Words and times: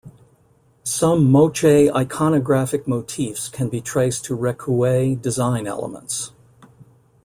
Some 0.83 1.29
Moche 1.29 1.87
iconographic 1.91 2.87
motifs 2.87 3.47
can 3.49 3.69
be 3.69 3.81
traced 3.81 4.25
to 4.25 4.35
Recuay 4.35 5.21
design 5.21 5.67
elements. 5.67 6.31